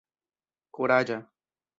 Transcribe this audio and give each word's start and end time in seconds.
kuraĝa 0.77 1.19